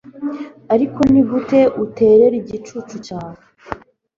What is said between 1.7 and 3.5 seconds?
uterera igicucu cyawe